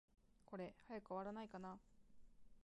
[0.47, 1.77] これ、早く終わらないかな。